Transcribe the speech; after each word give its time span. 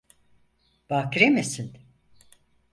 Bakire 0.89 1.29
misin? 1.29 1.77